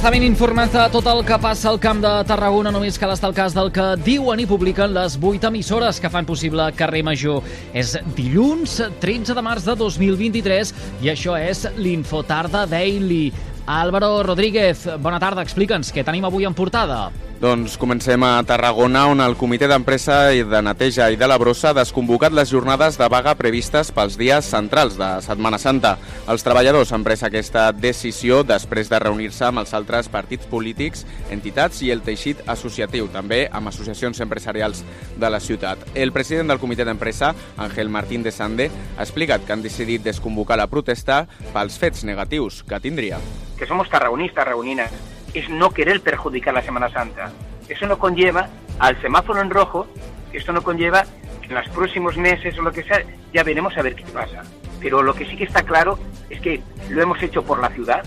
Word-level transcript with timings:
Estar 0.00 0.14
ben 0.14 0.22
informat 0.24 0.72
de 0.72 0.82
tot 0.94 1.04
el 1.12 1.18
que 1.28 1.36
passa 1.36 1.66
al 1.68 1.76
Camp 1.76 1.98
de 2.00 2.10
Tarragona, 2.24 2.70
només 2.72 2.96
cal 2.96 3.10
estar 3.12 3.28
al 3.28 3.34
cas 3.36 3.52
del 3.52 3.68
que 3.68 3.84
diuen 4.00 4.40
i 4.40 4.46
publiquen 4.48 4.94
les 4.96 5.18
vuit 5.20 5.44
emissores 5.44 6.00
que 6.00 6.08
fan 6.08 6.24
possible 6.24 6.70
Carrer 6.72 7.02
Major. 7.04 7.44
És 7.76 7.92
dilluns 8.16 8.80
13 9.04 9.36
de 9.36 9.44
març 9.44 9.68
de 9.68 9.76
2023 9.76 10.72
i 11.04 11.12
això 11.12 11.36
és 11.36 11.66
l'Infotarda 11.76 12.64
Daily. 12.64 13.26
Álvaro 13.68 14.22
Rodríguez, 14.24 14.88
bona 15.04 15.20
tarda, 15.20 15.44
explica'ns 15.44 15.92
què 15.92 16.00
tenim 16.00 16.24
avui 16.24 16.48
en 16.48 16.56
portada. 16.56 17.10
Doncs 17.40 17.78
comencem 17.80 18.20
a 18.20 18.42
Tarragona, 18.44 19.06
on 19.08 19.22
el 19.24 19.32
Comitè 19.40 19.64
d'Empresa 19.64 20.34
i 20.36 20.42
de 20.44 20.58
Neteja 20.60 21.06
i 21.08 21.16
de 21.16 21.24
la 21.24 21.38
Brossa 21.40 21.70
ha 21.70 21.76
desconvocat 21.78 22.34
les 22.36 22.50
jornades 22.52 22.98
de 23.00 23.06
vaga 23.08 23.32
previstes 23.32 23.88
pels 23.96 24.18
dies 24.20 24.50
centrals 24.52 24.98
de 25.00 25.06
Setmana 25.24 25.56
Santa. 25.56 25.94
Els 26.28 26.42
treballadors 26.44 26.90
han 26.92 27.00
pres 27.06 27.22
aquesta 27.24 27.62
decisió 27.72 28.42
després 28.44 28.92
de 28.92 29.00
reunir-se 29.00 29.46
amb 29.48 29.62
els 29.62 29.72
altres 29.72 30.10
partits 30.12 30.44
polítics, 30.50 31.06
entitats 31.32 31.80
i 31.80 31.88
el 31.94 32.02
teixit 32.04 32.42
associatiu, 32.44 33.08
també 33.08 33.46
amb 33.48 33.72
associacions 33.72 34.20
empresarials 34.20 34.82
de 35.16 35.30
la 35.32 35.40
ciutat. 35.40 35.86
El 35.94 36.12
president 36.12 36.52
del 36.52 36.60
Comitè 36.60 36.84
d'Empresa, 36.84 37.30
Ángel 37.56 37.88
Martín 37.88 38.20
de 38.22 38.34
Sande, 38.36 38.68
ha 38.98 39.06
explicat 39.08 39.46
que 39.46 39.56
han 39.56 39.64
decidit 39.64 40.04
desconvocar 40.04 40.60
la 40.60 40.68
protesta 40.68 41.22
pels 41.54 41.80
fets 41.80 42.04
negatius 42.04 42.60
que 42.68 42.82
tindria. 42.84 43.16
Que 43.56 43.64
somos 43.64 43.88
tarragonistas, 43.88 44.44
tarragoninas, 44.44 44.92
es 45.34 45.48
no 45.48 45.70
querer 45.70 46.00
perjudicar 46.00 46.54
la 46.54 46.62
Semana 46.62 46.90
Santa. 46.90 47.32
Eso 47.68 47.86
no 47.86 47.98
conlleva 47.98 48.48
al 48.78 49.00
semáforo 49.00 49.40
en 49.40 49.50
rojo, 49.50 49.86
esto 50.32 50.52
no 50.52 50.62
conlleva 50.62 51.04
en 51.42 51.54
los 51.54 51.68
próximos 51.68 52.16
meses 52.16 52.58
o 52.58 52.62
lo 52.62 52.72
que 52.72 52.82
sea, 52.82 53.02
ya 53.32 53.42
veremos 53.42 53.76
a 53.76 53.82
ver 53.82 53.94
qué 53.94 54.04
pasa. 54.04 54.42
Pero 54.80 55.02
lo 55.02 55.14
que 55.14 55.26
sí 55.26 55.36
que 55.36 55.44
está 55.44 55.62
claro 55.62 55.98
es 56.30 56.40
que 56.40 56.62
lo 56.88 57.02
hemos 57.02 57.22
hecho 57.22 57.42
por 57.42 57.60
la 57.60 57.68
ciudad, 57.70 58.02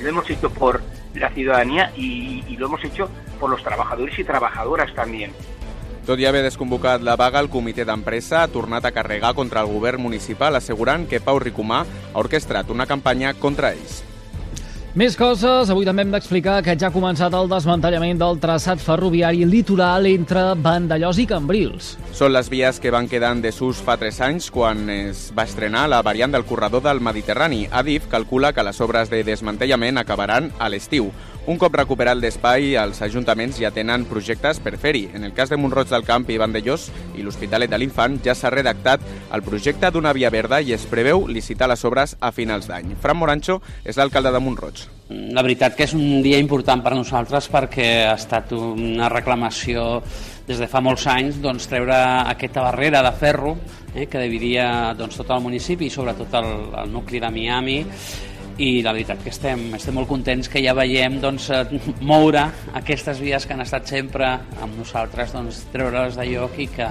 lo 0.00 0.08
hemos 0.08 0.28
hecho 0.28 0.50
por 0.50 0.80
la 1.14 1.30
ciudadanía 1.30 1.92
y, 1.96 2.44
y 2.48 2.56
lo 2.56 2.66
hemos 2.66 2.84
hecho 2.84 3.08
por 3.38 3.50
los 3.50 3.62
trabajadores 3.62 4.18
y 4.18 4.24
trabajadoras 4.24 4.94
también. 4.94 5.32
Tot 6.06 6.18
i 6.18 6.24
haver 6.26 6.42
desconvocat 6.42 7.02
la 7.04 7.14
vaga, 7.14 7.38
el 7.44 7.50
comitè 7.52 7.84
d'empresa 7.84 8.40
ha 8.42 8.48
tornat 8.50 8.86
a 8.88 8.90
carregar 8.90 9.34
contra 9.36 9.60
el 9.60 9.68
govern 9.68 10.00
municipal 10.02 10.56
assegurant 10.56 11.04
que 11.06 11.20
Pau 11.20 11.38
Ricomà 11.38 11.84
ha 11.84 12.18
orquestrat 12.18 12.72
una 12.72 12.88
campanya 12.88 13.34
contra 13.34 13.74
ells. 13.76 14.00
Més 14.98 15.14
coses. 15.14 15.68
Avui 15.70 15.86
també 15.86 16.02
hem 16.02 16.10
d'explicar 16.10 16.56
que 16.66 16.74
ja 16.74 16.88
ha 16.88 16.94
començat 16.94 17.30
el 17.38 17.46
desmantellament 17.46 18.18
del 18.18 18.40
traçat 18.42 18.80
ferroviari 18.82 19.44
litoral 19.46 20.08
entre 20.10 20.42
Vandellós 20.58 21.20
i 21.22 21.28
Cambrils. 21.30 21.92
Són 22.10 22.34
les 22.34 22.50
vies 22.50 22.82
que 22.82 22.90
van 22.90 23.06
quedar 23.06 23.30
en 23.36 23.44
desús 23.44 23.78
fa 23.86 23.94
3 24.00 24.18
anys 24.26 24.50
quan 24.50 24.90
es 24.90 25.28
va 25.36 25.46
estrenar 25.46 25.86
la 25.92 26.02
variant 26.02 26.34
del 26.34 26.42
corredor 26.42 26.82
del 26.82 26.98
Mediterrani. 26.98 27.68
Adif 27.70 28.10
calcula 28.10 28.50
que 28.52 28.66
les 28.66 28.80
obres 28.82 29.14
de 29.14 29.22
desmantellament 29.22 30.02
acabaran 30.02 30.50
a 30.58 30.68
l'estiu. 30.68 31.12
Un 31.46 31.56
cop 31.58 31.74
recuperat 31.78 32.18
l'espai, 32.18 32.74
els 32.76 32.98
ajuntaments 33.00 33.56
ja 33.62 33.70
tenen 33.72 34.04
projectes 34.10 34.58
per 34.60 34.74
fer-hi. 34.76 35.06
En 35.14 35.24
el 35.24 35.32
cas 35.38 35.48
de 35.48 35.56
Montroig 35.56 35.88
del 35.88 36.04
Camp 36.04 36.28
i 36.28 36.36
Vandellós 36.38 36.90
i 37.16 37.22
l'Hospitalet 37.24 37.70
de 37.70 37.78
l'Infant 37.78 38.18
ja 38.26 38.34
s'ha 38.34 38.52
redactat 38.52 39.06
el 39.32 39.46
projecte 39.46 39.90
d'una 39.90 40.12
via 40.12 40.34
verda 40.34 40.60
i 40.60 40.74
es 40.76 40.84
preveu 40.90 41.28
licitar 41.30 41.70
les 41.70 41.86
obres 41.86 42.18
a 42.20 42.34
finals 42.34 42.68
d'any. 42.68 42.96
Fran 43.00 43.22
Morancho 43.22 43.62
és 43.84 43.96
l'alcalde 43.96 44.34
de 44.34 44.42
Montroig. 44.42 44.79
La 45.10 45.42
veritat 45.42 45.74
que 45.74 45.88
és 45.88 45.92
un 45.96 46.20
dia 46.22 46.38
important 46.38 46.84
per 46.84 46.92
nosaltres 46.94 47.48
perquè 47.50 47.86
ha 48.06 48.14
estat 48.14 48.52
una 48.54 49.08
reclamació 49.10 49.98
des 50.46 50.60
de 50.62 50.68
fa 50.70 50.78
molts 50.82 51.08
anys 51.10 51.40
doncs, 51.42 51.66
treure 51.70 51.96
aquesta 52.30 52.62
barrera 52.62 53.02
de 53.02 53.10
ferro 53.18 53.56
eh, 53.94 54.06
que 54.06 54.22
dividia 54.22 54.94
doncs, 54.98 55.18
tot 55.18 55.32
el 55.34 55.42
municipi 55.42 55.88
i 55.88 55.90
sobretot 55.90 56.36
el, 56.38 56.50
el 56.84 56.94
nucli 56.94 57.18
de 57.22 57.30
Miami. 57.34 57.78
I 58.60 58.70
la 58.84 58.92
veritat 58.92 59.22
que 59.24 59.32
estem, 59.32 59.70
estem 59.74 59.94
molt 59.96 60.06
contents 60.06 60.50
que 60.52 60.62
ja 60.62 60.76
veiem 60.76 61.18
doncs, 61.18 61.48
moure 62.06 62.44
aquestes 62.78 63.18
vies 63.18 63.46
que 63.46 63.56
han 63.56 63.64
estat 63.64 63.90
sempre 63.90 64.30
amb 64.60 64.76
nosaltres, 64.78 65.32
doncs, 65.34 65.64
treure-les 65.72 66.18
de 66.20 66.26
lloc 66.30 66.58
i 66.60 66.68
que 66.70 66.88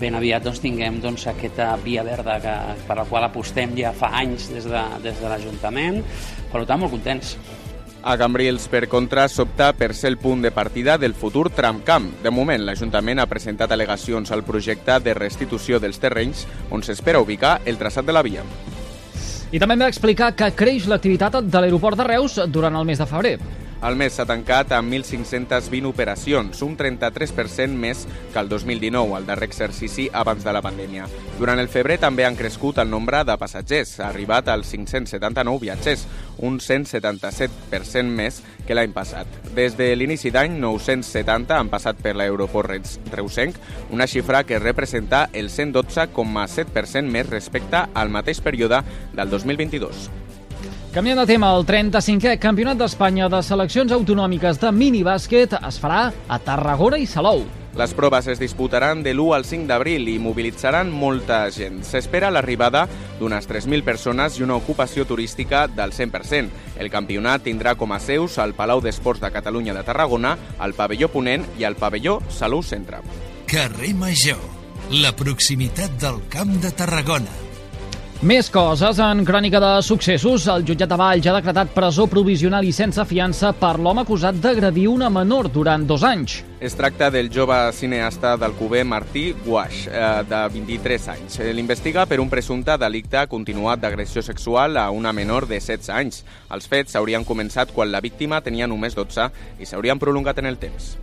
ben 0.00 0.16
aviat 0.18 0.44
doncs, 0.46 0.60
tinguem 0.62 1.00
doncs, 1.02 1.26
aquesta 1.30 1.72
via 1.84 2.04
verda 2.06 2.38
que, 2.42 2.56
per 2.88 2.96
la 3.00 3.06
qual 3.08 3.26
apostem 3.26 3.76
ja 3.78 3.92
fa 3.96 4.12
anys 4.20 4.48
des 4.52 4.68
de, 4.70 4.82
des 5.04 5.18
de 5.20 5.30
l'Ajuntament. 5.30 6.02
Per 6.52 6.64
tant, 6.64 6.80
molt 6.80 6.94
contents. 6.94 7.36
A 8.08 8.14
Cambrils, 8.16 8.68
per 8.70 8.86
contra, 8.88 9.26
s'opta 9.28 9.72
per 9.74 9.90
ser 9.92 10.12
el 10.12 10.18
punt 10.22 10.40
de 10.40 10.52
partida 10.54 10.96
del 10.96 11.14
futur 11.18 11.50
tramcamp. 11.50 12.06
De 12.22 12.30
moment, 12.30 12.62
l'Ajuntament 12.64 13.18
ha 13.18 13.26
presentat 13.26 13.74
al·legacions 13.74 14.30
al 14.32 14.46
projecte 14.46 15.00
de 15.02 15.14
restitució 15.18 15.80
dels 15.82 15.98
terrenys 15.98 16.46
on 16.70 16.86
s'espera 16.86 17.20
ubicar 17.20 17.58
el 17.66 17.76
traçat 17.76 18.06
de 18.06 18.14
la 18.14 18.22
via. 18.22 18.46
I 19.50 19.58
també 19.58 19.74
hem 19.74 19.82
d'explicar 19.82 20.34
que 20.36 20.52
creix 20.54 20.86
l'activitat 20.86 21.40
de 21.42 21.60
l'aeroport 21.60 21.98
de 21.98 22.06
Reus 22.06 22.38
durant 22.52 22.76
el 22.78 22.86
mes 22.86 23.00
de 23.00 23.06
febrer. 23.08 23.38
El 23.78 23.94
mes 23.94 24.16
s'ha 24.18 24.24
tancat 24.26 24.72
amb 24.74 24.90
1.520 24.90 25.86
operacions, 25.86 26.62
un 26.66 26.72
33% 26.74 27.78
més 27.78 28.00
que 28.32 28.40
el 28.40 28.48
2019, 28.50 29.14
el 29.20 29.28
darrer 29.28 29.46
exercici 29.46 30.08
abans 30.10 30.42
de 30.42 30.54
la 30.54 30.62
pandèmia. 30.64 31.06
Durant 31.38 31.62
el 31.62 31.70
febrer 31.70 32.00
també 32.02 32.26
han 32.26 32.34
crescut 32.34 32.82
el 32.82 32.90
nombre 32.90 33.22
de 33.22 33.38
passatgers, 33.38 33.94
ha 34.00 34.08
arribat 34.08 34.50
als 34.50 34.74
579 34.74 35.62
viatgers, 35.62 36.08
un 36.42 36.58
177% 36.58 38.02
més 38.18 38.42
que 38.66 38.74
l'any 38.74 38.90
passat. 38.96 39.30
Des 39.54 39.78
de 39.78 39.92
l'inici 39.94 40.34
d'any, 40.34 40.58
970 40.58 41.54
han 41.54 41.70
passat 41.70 42.02
per 42.02 42.16
l'aeroport 42.18 42.74
reusenc, 43.14 43.62
una 43.94 44.10
xifra 44.10 44.42
que 44.42 44.58
representa 44.58 45.28
el 45.32 45.54
112,7% 45.54 47.06
més 47.06 47.30
respecte 47.30 47.86
al 47.94 48.10
mateix 48.10 48.42
període 48.42 48.82
del 49.14 49.30
2022. 49.30 50.08
Canviant 50.88 51.18
de 51.20 51.26
tema, 51.28 51.50
el 51.52 51.66
35è 51.68 52.38
Campionat 52.40 52.78
d'Espanya 52.80 53.26
de 53.28 53.42
Seleccions 53.44 53.92
Autonòmiques 53.92 54.56
de 54.56 54.70
Minibàsquet 54.72 55.52
es 55.58 55.76
farà 55.82 56.06
a 56.08 56.38
Tarragona 56.40 56.96
i 56.96 57.04
Salou. 57.04 57.42
Les 57.76 57.92
proves 57.94 58.26
es 58.32 58.40
disputaran 58.40 59.02
de 59.04 59.12
l'1 59.12 59.34
al 59.36 59.44
5 59.44 59.68
d'abril 59.68 60.08
i 60.08 60.16
mobilitzaran 60.18 60.88
molta 60.88 61.42
gent. 61.52 61.82
S'espera 61.84 62.30
l'arribada 62.32 62.86
d'unes 63.18 63.44
3.000 63.50 63.84
persones 63.84 64.38
i 64.38 64.46
una 64.46 64.56
ocupació 64.56 65.04
turística 65.04 65.66
del 65.68 65.92
100%. 65.92 66.48
El 66.80 66.88
campionat 66.90 67.44
tindrà 67.44 67.76
com 67.76 67.92
a 67.92 68.00
seus 68.00 68.38
el 68.40 68.56
Palau 68.56 68.80
d'Esports 68.80 69.20
de 69.20 69.30
Catalunya 69.30 69.76
de 69.76 69.84
Tarragona, 69.84 70.38
el 70.64 70.72
pavelló 70.72 71.10
Ponent 71.12 71.44
i 71.60 71.68
el 71.68 71.76
pavelló 71.76 72.22
Salou 72.32 72.64
Centre. 72.64 73.04
Carrer 73.46 73.92
Major, 73.92 74.40
la 74.90 75.12
proximitat 75.12 76.00
del 76.00 76.24
Camp 76.32 76.56
de 76.64 76.72
Tarragona. 76.72 77.47
Més 78.18 78.48
coses. 78.50 78.98
En 78.98 79.20
crònica 79.22 79.60
de 79.62 79.68
successos, 79.86 80.48
el 80.50 80.64
jutjat 80.66 80.90
de 80.90 80.96
Valls 80.98 81.26
ha 81.30 81.36
decretat 81.36 81.68
presó 81.70 82.08
provisional 82.10 82.66
i 82.66 82.72
sense 82.74 83.04
fiança 83.06 83.52
per 83.54 83.76
l'home 83.78 84.02
acusat 84.02 84.40
d'agredir 84.42 84.88
una 84.90 85.06
menor 85.06 85.46
durant 85.54 85.84
dos 85.86 86.02
anys. 86.02 86.40
Es 86.58 86.74
tracta 86.74 87.12
del 87.14 87.30
jove 87.30 87.54
cineasta 87.78 88.34
d'Alcover 88.34 88.82
Martí 88.82 89.28
Guaix, 89.44 89.84
eh, 89.86 90.24
de 90.26 90.40
23 90.50 91.06
anys. 91.14 91.38
L'investiga 91.54 92.08
per 92.10 92.18
un 92.18 92.28
presumpte 92.28 92.74
delicte 92.76 93.22
continuat 93.30 93.78
d'agressió 93.78 94.20
sexual 94.20 94.76
a 94.82 94.90
una 94.90 95.12
menor 95.12 95.46
de 95.46 95.60
16 95.60 95.88
anys. 95.94 96.24
Els 96.50 96.66
fets 96.66 96.98
s'haurien 96.98 97.22
començat 97.24 97.70
quan 97.70 97.92
la 97.92 98.02
víctima 98.02 98.42
tenia 98.42 98.66
només 98.66 98.98
12 98.98 99.30
i 99.60 99.64
s'haurien 99.64 100.02
prolongat 100.02 100.42
en 100.42 100.50
el 100.50 100.58
temps. 100.58 100.96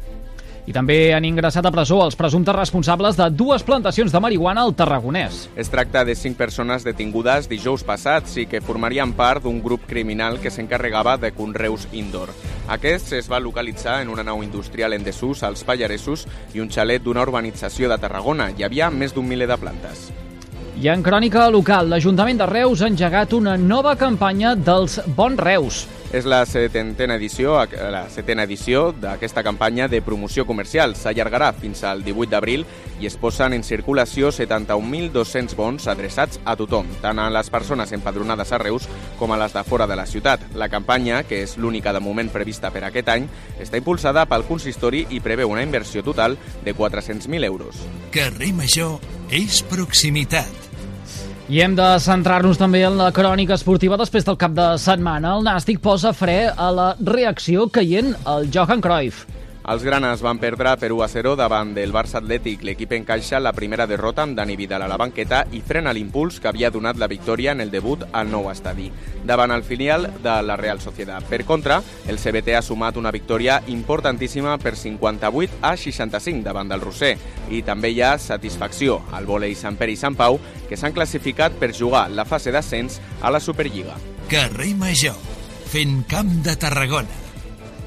I 0.66 0.74
també 0.74 1.14
han 1.14 1.26
ingressat 1.28 1.66
a 1.68 1.72
presó 1.74 2.00
els 2.02 2.16
presumptes 2.18 2.56
responsables 2.58 3.18
de 3.20 3.28
dues 3.30 3.62
plantacions 3.64 4.12
de 4.12 4.22
marihuana 4.22 4.64
al 4.66 4.74
Tarragonès. 4.74 5.44
Es 5.56 5.70
tracta 5.70 6.02
de 6.06 6.16
cinc 6.18 6.40
persones 6.40 6.84
detingudes 6.84 7.46
dijous 7.52 7.84
passats 7.86 8.34
i 8.42 8.48
que 8.50 8.64
formarien 8.66 9.14
part 9.14 9.46
d'un 9.46 9.62
grup 9.62 9.86
criminal 9.86 10.40
que 10.42 10.50
s'encarregava 10.50 11.20
de 11.22 11.32
conreus 11.38 11.86
indoor. 11.94 12.34
Aquest 12.74 13.14
es 13.14 13.30
va 13.30 13.40
localitzar 13.40 14.00
en 14.02 14.10
una 14.10 14.26
nau 14.26 14.42
industrial 14.42 14.98
en 14.98 15.06
desús 15.06 15.44
als 15.46 15.62
Pallaresos 15.64 16.26
i 16.56 16.64
un 16.64 16.72
xalet 16.74 17.04
d'una 17.06 17.22
urbanització 17.22 17.92
de 17.92 18.00
Tarragona. 18.02 18.50
Hi 18.50 18.66
havia 18.66 18.90
més 18.90 19.14
d'un 19.14 19.28
miler 19.28 19.46
de 19.52 19.60
plantes. 19.62 20.10
I 20.82 20.90
en 20.92 21.06
crònica 21.06 21.46
local, 21.54 21.88
l'Ajuntament 21.94 22.42
de 22.42 22.50
Reus 22.50 22.82
ha 22.82 22.90
engegat 22.90 23.38
una 23.38 23.54
nova 23.56 23.94
campanya 23.96 24.56
dels 24.58 24.98
Bons 25.16 25.40
Reus. 25.40 25.86
És 26.16 26.24
la 26.24 26.46
setena 26.48 27.18
edició, 27.20 27.58
la 27.92 28.06
setena 28.08 28.46
edició 28.48 28.94
d'aquesta 28.96 29.42
campanya 29.44 29.90
de 29.92 30.00
promoció 30.00 30.46
comercial. 30.48 30.94
S'allargarà 30.96 31.50
fins 31.60 31.82
al 31.84 32.06
18 32.06 32.32
d'abril 32.32 32.64
i 33.04 33.10
es 33.10 33.18
posen 33.20 33.52
en 33.52 33.66
circulació 33.68 34.30
71.200 34.32 35.58
bons 35.60 35.90
adreçats 35.92 36.40
a 36.46 36.56
tothom, 36.56 36.88
tant 37.04 37.20
a 37.20 37.28
les 37.36 37.52
persones 37.52 37.92
empadronades 37.92 38.54
a 38.56 38.60
Reus 38.64 38.88
com 39.20 39.36
a 39.36 39.40
les 39.42 39.52
de 39.52 39.64
fora 39.68 39.90
de 39.92 39.98
la 40.00 40.08
ciutat. 40.08 40.46
La 40.56 40.70
campanya, 40.72 41.26
que 41.28 41.42
és 41.44 41.58
l'única 41.60 41.92
de 41.92 42.00
moment 42.00 42.32
prevista 42.32 42.72
per 42.72 42.86
aquest 42.88 43.12
any, 43.12 43.28
està 43.60 43.76
impulsada 43.76 44.24
pel 44.32 44.48
consistori 44.48 45.04
i 45.12 45.20
preveu 45.20 45.52
una 45.52 45.68
inversió 45.68 46.00
total 46.04 46.40
de 46.64 46.72
400.000 46.72 47.44
euros. 47.44 47.84
Carrer 48.16 48.54
Major 48.56 49.02
és 49.36 49.60
proximitat. 49.68 50.65
I 51.46 51.60
hem 51.62 51.76
de 51.78 51.86
centrar-nos 52.02 52.58
també 52.58 52.80
en 52.88 52.96
la 52.98 53.12
crònica 53.14 53.54
esportiva 53.54 54.00
després 54.02 54.26
del 54.26 54.38
cap 54.42 54.56
de 54.58 54.66
setmana. 54.82 55.36
El 55.38 55.46
Nàstic 55.46 55.78
posa 55.84 56.10
fre 56.18 56.40
a 56.50 56.72
la 56.74 56.88
reacció 56.98 57.68
caient 57.70 58.16
el 58.26 58.50
Johan 58.50 58.82
Cruyff. 58.82 59.28
Els 59.66 59.82
granes 59.82 60.22
van 60.22 60.38
perdre 60.38 60.76
per 60.78 60.92
1 60.94 61.02
a 61.02 61.08
0 61.10 61.32
davant 61.40 61.72
del 61.74 61.90
Barça 61.94 62.20
Atlètic. 62.20 62.62
L'equip 62.68 62.92
encaixa 62.94 63.40
la 63.42 63.54
primera 63.58 63.88
derrota 63.90 64.22
amb 64.22 64.38
Dani 64.38 64.54
Vidal 64.60 64.84
a 64.86 64.90
la 64.92 65.00
banqueta 65.02 65.40
i 65.58 65.62
frena 65.66 65.94
l'impuls 65.96 66.38
que 66.40 66.52
havia 66.52 66.70
donat 66.70 67.00
la 67.02 67.10
victòria 67.10 67.56
en 67.56 67.64
el 67.66 67.72
debut 67.74 68.04
al 68.12 68.30
nou 68.30 68.52
estadi, 68.52 68.92
davant 69.26 69.56
el 69.56 69.66
filial 69.66 70.06
de 70.22 70.36
la 70.46 70.60
Real 70.62 70.84
Societat. 70.86 71.26
Per 71.26 71.42
contra, 71.50 71.80
el 72.06 72.22
CBT 72.22 72.60
ha 72.60 72.62
sumat 72.62 73.02
una 73.02 73.10
victòria 73.10 73.58
importantíssima 73.66 74.60
per 74.62 74.76
58 74.78 75.58
a 75.66 75.74
65 75.74 76.46
davant 76.46 76.70
del 76.70 76.86
Roser 76.86 77.16
i 77.50 77.64
també 77.66 77.90
hi 77.90 78.04
ha 78.06 78.20
satisfacció 78.22 79.02
al 79.18 79.26
volei 79.26 79.58
Sant 79.58 79.82
Pere 79.82 79.98
i 79.98 80.00
Sant 80.00 80.14
Pau 80.14 80.38
que 80.70 80.78
s'han 80.78 80.94
classificat 80.94 81.58
per 81.58 81.74
jugar 81.74 82.12
la 82.14 82.30
fase 82.30 82.54
d'ascens 82.54 83.02
a 83.22 83.34
la 83.34 83.42
Superliga. 83.42 83.98
Carrer 84.30 84.76
Major, 84.78 85.18
fent 85.74 86.04
camp 86.06 86.36
de 86.46 86.54
Tarragona. 86.54 87.25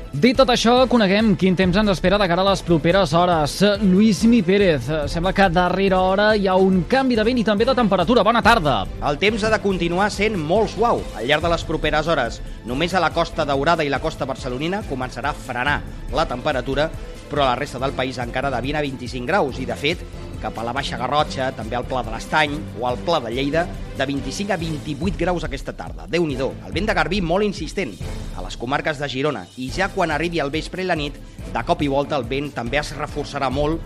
Dit 0.08 0.38
tot 0.40 0.48
això, 0.48 0.86
coneguem 0.88 1.34
quin 1.36 1.52
temps 1.52 1.76
ens 1.76 1.90
espera 1.92 2.16
de 2.16 2.24
cara 2.30 2.40
a 2.40 2.46
les 2.46 2.62
properes 2.64 3.10
hores. 3.12 3.58
Lluís 3.82 4.22
Mi 4.24 4.38
Pérez, 4.42 4.86
sembla 5.12 5.34
que 5.36 5.50
darrere 5.52 5.98
hora 6.00 6.30
hi 6.32 6.46
ha 6.48 6.54
un 6.56 6.80
canvi 6.88 7.18
de 7.18 7.26
vent 7.28 7.42
i 7.42 7.44
també 7.44 7.66
de 7.68 7.74
temperatura. 7.76 8.24
Bona 8.24 8.40
tarda. 8.40 8.78
El 9.04 9.18
temps 9.20 9.44
ha 9.44 9.50
de 9.52 9.58
continuar 9.60 10.08
sent 10.10 10.38
molt 10.40 10.72
suau 10.72 11.02
al 11.12 11.28
llarg 11.28 11.44
de 11.44 11.50
les 11.52 11.64
properes 11.68 12.08
hores. 12.08 12.40
Només 12.64 12.94
a 12.96 13.02
la 13.04 13.12
costa 13.12 13.44
daurada 13.44 13.84
i 13.84 13.92
la 13.92 14.00
costa 14.00 14.24
barcelonina 14.24 14.80
començarà 14.88 15.34
a 15.34 15.36
frenar 15.36 15.82
la 16.16 16.24
temperatura, 16.24 16.88
però 17.28 17.44
a 17.44 17.50
la 17.50 17.58
resta 17.60 17.78
del 17.78 17.92
país 17.92 18.16
encara 18.16 18.48
de 18.48 18.62
20 18.64 18.80
a 18.80 18.86
25 18.88 19.28
graus 19.28 19.60
i, 19.60 19.68
de 19.68 19.76
fet, 19.76 20.06
cap 20.40 20.56
a 20.56 20.64
la 20.64 20.72
Baixa 20.72 20.96
Garrotxa, 20.96 21.52
també 21.52 21.76
al 21.76 21.84
Pla 21.84 22.00
de 22.06 22.16
l'Estany 22.16 22.56
o 22.80 22.88
al 22.88 22.96
Pla 23.04 23.20
de 23.26 23.34
Lleida, 23.36 23.68
de 23.98 24.06
25 24.06 24.52
a 24.52 24.56
28 24.56 25.18
graus 25.18 25.44
aquesta 25.44 25.74
tarda. 25.74 26.06
déu 26.06 26.24
nhi 26.24 26.36
El 26.38 26.72
vent 26.72 26.86
de 26.86 26.94
Garbí 26.94 27.20
molt 27.20 27.44
insistent 27.44 27.92
a 28.36 28.42
les 28.42 28.56
comarques 28.56 28.98
de 28.98 29.08
Girona 29.08 29.44
i 29.56 29.70
ja 29.74 29.88
quan 29.88 30.10
arribi 30.10 30.38
el 30.38 30.50
vespre 30.50 30.82
i 30.82 30.86
la 30.86 30.94
nit, 30.94 31.14
de 31.52 31.62
cop 31.66 31.82
i 31.82 31.88
volta 31.88 32.16
el 32.16 32.24
vent 32.24 32.52
també 32.54 32.78
es 32.78 32.94
reforçarà 32.94 33.50
molt 33.50 33.80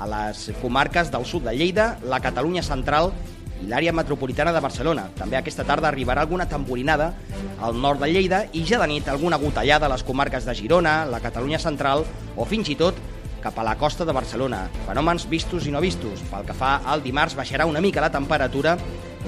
a 0.00 0.06
les 0.06 0.50
comarques 0.62 1.10
del 1.10 1.26
sud 1.26 1.44
de 1.44 1.52
Lleida, 1.52 1.98
la 2.02 2.20
Catalunya 2.20 2.62
central 2.62 3.12
i 3.60 3.66
l'àrea 3.66 3.92
metropolitana 3.92 4.52
de 4.54 4.60
Barcelona. 4.62 5.08
També 5.18 5.36
aquesta 5.36 5.64
tarda 5.64 5.88
arribarà 5.88 6.22
alguna 6.22 6.48
tamborinada 6.48 7.12
al 7.60 7.76
nord 7.76 8.00
de 8.00 8.08
Lleida 8.08 8.46
i 8.54 8.64
ja 8.64 8.78
de 8.78 8.86
nit 8.88 9.08
alguna 9.08 9.36
gotellada 9.36 9.86
a 9.86 9.92
les 9.92 10.02
comarques 10.02 10.46
de 10.46 10.54
Girona, 10.54 11.04
la 11.04 11.20
Catalunya 11.20 11.58
central 11.58 12.06
o 12.36 12.46
fins 12.46 12.70
i 12.70 12.78
tot 12.78 12.96
cap 13.42 13.58
a 13.58 13.64
la 13.64 13.76
costa 13.78 14.04
de 14.04 14.12
Barcelona. 14.12 14.68
Fenòmens 14.86 15.28
vistos 15.28 15.66
i 15.66 15.74
no 15.74 15.82
vistos. 15.82 16.22
Pel 16.30 16.46
que 16.46 16.56
fa 16.56 16.78
al 16.86 17.02
dimarts 17.04 17.36
baixarà 17.38 17.66
una 17.66 17.82
mica 17.82 18.02
la 18.02 18.10
temperatura, 18.14 18.76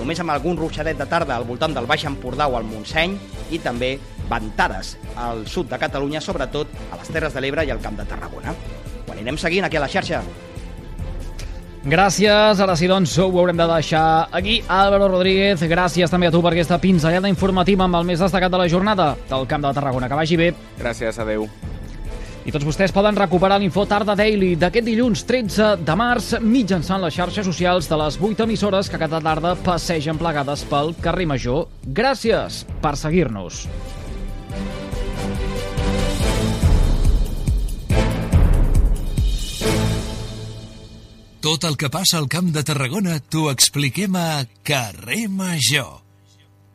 només 0.01 0.21
amb 0.23 0.33
algun 0.33 0.59
ruixadet 0.59 0.99
de 0.99 1.07
tarda 1.09 1.37
al 1.37 1.47
voltant 1.49 1.77
del 1.77 1.87
Baix 1.87 2.07
Empordà 2.09 2.49
o 2.49 2.57
al 2.59 2.67
Montseny 2.67 3.17
i 3.53 3.61
també 3.63 3.95
ventades 4.31 4.97
al 5.21 5.45
sud 5.47 5.71
de 5.71 5.79
Catalunya, 5.79 6.23
sobretot 6.25 6.71
a 6.91 7.01
les 7.01 7.11
Terres 7.13 7.35
de 7.37 7.43
l'Ebre 7.45 7.67
i 7.67 7.75
al 7.75 7.83
Camp 7.83 7.99
de 7.99 8.07
Tarragona. 8.09 8.55
Ho 9.07 9.13
anirem 9.13 9.39
seguint 9.39 9.67
aquí 9.69 9.79
a 9.79 9.85
la 9.85 9.91
xarxa. 9.91 10.23
Gràcies, 11.81 12.61
ara 12.61 12.75
sí 12.77 12.89
doncs 12.91 13.15
ho 13.17 13.31
haurem 13.31 13.57
de 13.57 13.67
deixar 13.71 14.29
aquí. 14.37 14.59
Álvaro 14.69 15.09
Rodríguez, 15.09 15.65
gràcies 15.65 16.13
també 16.13 16.29
a 16.29 16.35
tu 16.35 16.43
per 16.45 16.53
aquesta 16.53 16.77
pinzellada 16.81 17.33
informativa 17.33 17.89
amb 17.89 17.97
el 18.03 18.09
més 18.13 18.21
destacat 18.21 18.53
de 18.53 18.61
la 18.61 18.69
jornada 18.69 19.15
del 19.31 19.49
Camp 19.49 19.65
de 19.65 19.75
Tarragona. 19.81 20.09
Que 20.09 20.21
vagi 20.21 20.37
bé. 20.37 20.53
Gràcies, 20.79 21.19
adeu. 21.25 21.49
I 22.51 22.53
tots 22.53 22.67
vostès 22.67 22.91
poden 22.91 23.15
recuperar 23.15 23.61
l'info 23.63 23.85
Tarda 23.87 24.17
Daily 24.19 24.57
d'aquest 24.59 24.83
dilluns 24.89 25.21
13 25.23 25.85
de 25.87 25.95
març 25.95 26.33
mitjançant 26.43 26.99
les 26.99 27.15
xarxes 27.15 27.47
socials 27.47 27.87
de 27.87 27.99
les 28.01 28.17
8 28.19 28.43
emissores 28.43 28.91
que 28.91 28.99
cada 28.99 29.21
tarda 29.23 29.53
passegen 29.55 30.19
plegades 30.19 30.65
pel 30.67 30.91
carrer 30.99 31.29
Major. 31.31 31.69
Gràcies 31.87 32.65
per 32.83 32.97
seguir-nos. 32.99 33.63
Tot 41.39 41.71
el 41.71 41.79
que 41.79 41.95
passa 41.95 42.19
al 42.19 42.27
Camp 42.27 42.51
de 42.51 42.67
Tarragona 42.67 43.23
t'ho 43.31 43.47
expliquem 43.55 44.19
a 44.19 44.43
Carrer 44.67 45.29
Major. 45.31 46.00